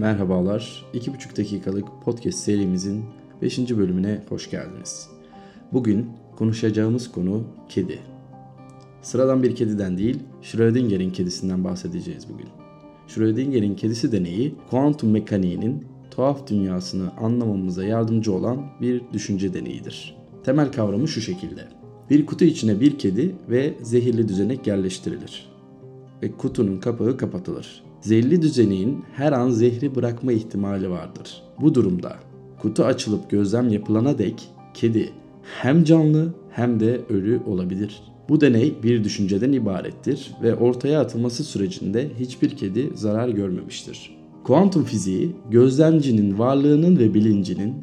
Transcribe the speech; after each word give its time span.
Merhabalar. 0.00 0.84
2,5 0.94 1.36
dakikalık 1.36 1.88
podcast 2.04 2.38
serimizin 2.38 3.04
5. 3.42 3.58
bölümüne 3.58 4.22
hoş 4.28 4.50
geldiniz. 4.50 5.08
Bugün 5.72 6.06
konuşacağımız 6.36 7.12
konu 7.12 7.44
kedi. 7.68 7.98
Sıradan 9.02 9.42
bir 9.42 9.54
kediden 9.54 9.98
değil, 9.98 10.18
Schrödinger'in 10.42 11.10
kedisinden 11.10 11.64
bahsedeceğiz 11.64 12.26
bugün. 12.32 12.46
Schrödinger'in 13.06 13.74
kedisi 13.74 14.12
deneyi, 14.12 14.54
kuantum 14.70 15.10
mekaniğinin 15.10 15.84
tuhaf 16.10 16.46
dünyasını 16.46 17.16
anlamamıza 17.16 17.84
yardımcı 17.84 18.32
olan 18.32 18.66
bir 18.80 19.02
düşünce 19.12 19.54
deneyidir. 19.54 20.16
Temel 20.44 20.72
kavramı 20.72 21.08
şu 21.08 21.20
şekilde. 21.20 21.68
Bir 22.10 22.26
kutu 22.26 22.44
içine 22.44 22.80
bir 22.80 22.98
kedi 22.98 23.34
ve 23.50 23.74
zehirli 23.82 24.28
düzenek 24.28 24.66
yerleştirilir. 24.66 25.48
Ve 26.22 26.32
kutunun 26.32 26.80
kapağı 26.80 27.16
kapatılır. 27.16 27.89
Zehirli 28.00 28.42
düzeneğin 28.42 29.04
her 29.12 29.32
an 29.32 29.50
zehri 29.50 29.94
bırakma 29.94 30.32
ihtimali 30.32 30.90
vardır. 30.90 31.42
Bu 31.60 31.74
durumda 31.74 32.16
kutu 32.62 32.84
açılıp 32.84 33.30
gözlem 33.30 33.68
yapılana 33.68 34.18
dek 34.18 34.48
kedi 34.74 35.10
hem 35.42 35.84
canlı 35.84 36.34
hem 36.50 36.80
de 36.80 37.00
ölü 37.08 37.40
olabilir. 37.46 38.02
Bu 38.28 38.40
deney 38.40 38.74
bir 38.82 39.04
düşünceden 39.04 39.52
ibarettir 39.52 40.30
ve 40.42 40.54
ortaya 40.54 41.00
atılması 41.00 41.44
sürecinde 41.44 42.08
hiçbir 42.20 42.56
kedi 42.56 42.90
zarar 42.94 43.28
görmemiştir. 43.28 44.16
Kuantum 44.44 44.84
fiziği 44.84 45.36
gözlemcinin 45.50 46.38
varlığının 46.38 46.98
ve 46.98 47.14
bilincinin 47.14 47.74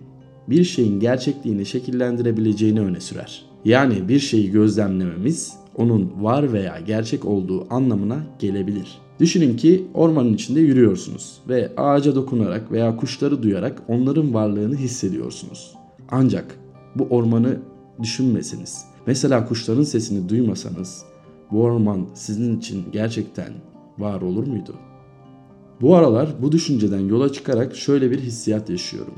bir 0.49 0.63
şeyin 0.63 0.99
gerçekliğini 0.99 1.65
şekillendirebileceğini 1.65 2.81
öne 2.81 2.99
sürer. 2.99 3.45
Yani 3.65 4.09
bir 4.09 4.19
şeyi 4.19 4.51
gözlemlememiz 4.51 5.53
onun 5.75 6.11
var 6.23 6.53
veya 6.53 6.79
gerçek 6.79 7.25
olduğu 7.25 7.73
anlamına 7.73 8.23
gelebilir. 8.39 9.06
Düşünün 9.19 9.57
ki 9.57 9.85
ormanın 9.93 10.33
içinde 10.33 10.59
yürüyorsunuz 10.59 11.41
ve 11.49 11.71
ağaca 11.77 12.15
dokunarak 12.15 12.71
veya 12.71 12.97
kuşları 12.97 13.43
duyarak 13.43 13.81
onların 13.87 14.33
varlığını 14.33 14.75
hissediyorsunuz. 14.75 15.73
Ancak 16.09 16.59
bu 16.95 17.03
ormanı 17.03 17.57
düşünmeseniz, 18.01 18.85
mesela 19.07 19.47
kuşların 19.47 19.83
sesini 19.83 20.29
duymasanız 20.29 21.03
bu 21.51 21.61
orman 21.61 22.07
sizin 22.13 22.57
için 22.57 22.85
gerçekten 22.91 23.53
var 23.97 24.21
olur 24.21 24.47
muydu? 24.47 24.75
Bu 25.81 25.95
aralar 25.95 26.29
bu 26.41 26.51
düşünceden 26.51 26.99
yola 26.99 27.31
çıkarak 27.31 27.75
şöyle 27.75 28.11
bir 28.11 28.19
hissiyat 28.19 28.69
yaşıyorum. 28.69 29.13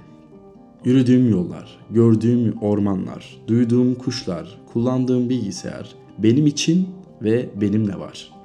Yürüdüğüm 0.85 1.29
yollar, 1.29 1.79
gördüğüm 1.91 2.53
ormanlar, 2.61 3.41
duyduğum 3.47 3.95
kuşlar, 3.95 4.61
kullandığım 4.73 5.29
bilgisayar 5.29 5.95
benim 6.17 6.47
için 6.47 6.87
ve 7.21 7.49
benimle 7.61 7.99
var. 7.99 8.38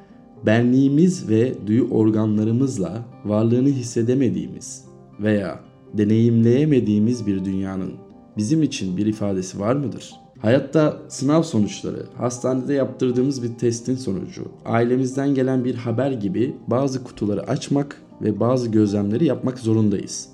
Benliğimiz 0.46 1.28
ve 1.28 1.54
duyu 1.66 1.88
organlarımızla 1.90 3.04
varlığını 3.24 3.68
hissedemediğimiz 3.68 4.84
veya 5.20 5.60
deneyimleyemediğimiz 5.92 7.26
bir 7.26 7.44
dünyanın 7.44 7.92
bizim 8.36 8.62
için 8.62 8.96
bir 8.96 9.06
ifadesi 9.06 9.60
var 9.60 9.76
mıdır? 9.76 10.10
Hayatta 10.38 10.96
sınav 11.08 11.42
sonuçları, 11.42 12.06
hastanede 12.16 12.74
yaptırdığımız 12.74 13.42
bir 13.42 13.54
testin 13.54 13.96
sonucu, 13.96 14.42
ailemizden 14.64 15.34
gelen 15.34 15.64
bir 15.64 15.74
haber 15.74 16.12
gibi 16.12 16.56
bazı 16.66 17.04
kutuları 17.04 17.48
açmak 17.48 18.02
ve 18.22 18.40
bazı 18.40 18.68
gözlemleri 18.68 19.24
yapmak 19.24 19.58
zorundayız. 19.58 20.28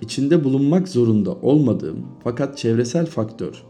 İçinde 0.00 0.44
bulunmak 0.44 0.88
zorunda 0.88 1.32
olmadığım 1.34 2.06
fakat 2.24 2.58
çevresel 2.58 3.06
faktör, 3.06 3.62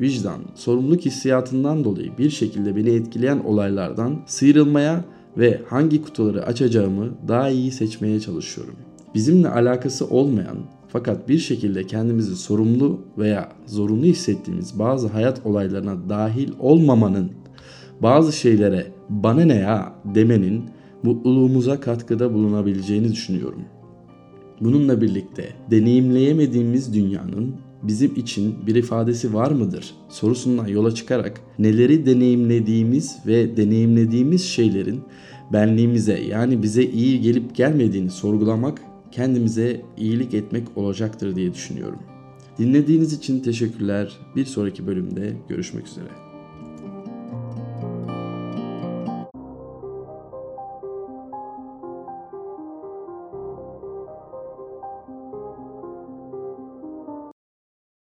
vicdan, 0.00 0.40
sorumluluk 0.54 1.00
hissiyatından 1.00 1.84
dolayı 1.84 2.18
bir 2.18 2.30
şekilde 2.30 2.76
beni 2.76 2.90
etkileyen 2.90 3.38
olaylardan 3.38 4.22
sıyrılmaya 4.26 5.04
ve 5.36 5.60
hangi 5.68 6.02
kutuları 6.02 6.46
açacağımı 6.46 7.08
daha 7.28 7.50
iyi 7.50 7.72
seçmeye 7.72 8.20
çalışıyorum. 8.20 8.74
Bizimle 9.14 9.48
alakası 9.48 10.06
olmayan 10.06 10.56
fakat 10.88 11.28
bir 11.28 11.38
şekilde 11.38 11.86
kendimizi 11.86 12.36
sorumlu 12.36 13.00
veya 13.18 13.48
zorunlu 13.66 14.04
hissettiğimiz 14.04 14.78
bazı 14.78 15.08
hayat 15.08 15.46
olaylarına 15.46 16.08
dahil 16.08 16.52
olmamanın, 16.58 17.30
bazı 18.02 18.32
şeylere 18.32 18.86
bana 19.08 19.44
ne 19.44 19.54
ya 19.54 19.94
demenin 20.04 20.64
mutluluğumuza 21.02 21.80
katkıda 21.80 22.34
bulunabileceğini 22.34 23.12
düşünüyorum. 23.12 23.62
Bununla 24.60 25.00
birlikte 25.00 25.48
deneyimleyemediğimiz 25.70 26.94
dünyanın 26.94 27.54
bizim 27.82 28.16
için 28.16 28.66
bir 28.66 28.74
ifadesi 28.74 29.34
var 29.34 29.50
mıdır 29.50 29.94
sorusundan 30.08 30.66
yola 30.66 30.94
çıkarak 30.94 31.40
neleri 31.58 32.06
deneyimlediğimiz 32.06 33.18
ve 33.26 33.56
deneyimlediğimiz 33.56 34.44
şeylerin 34.44 35.00
benliğimize 35.52 36.20
yani 36.20 36.62
bize 36.62 36.84
iyi 36.84 37.20
gelip 37.20 37.54
gelmediğini 37.54 38.10
sorgulamak 38.10 38.82
kendimize 39.12 39.80
iyilik 39.96 40.34
etmek 40.34 40.76
olacaktır 40.76 41.36
diye 41.36 41.54
düşünüyorum. 41.54 41.98
Dinlediğiniz 42.58 43.12
için 43.12 43.40
teşekkürler. 43.40 44.18
Bir 44.36 44.44
sonraki 44.44 44.86
bölümde 44.86 45.32
görüşmek 45.48 45.86
üzere. 45.86 46.29